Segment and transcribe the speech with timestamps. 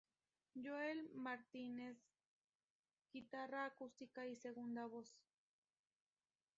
[0.55, 1.95] Yoel Martínez,
[3.13, 5.13] guitarra acústica y segunda voz.